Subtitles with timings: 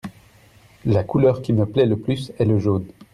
[0.85, 2.87] la couleur qui me plait le plus est le jaune.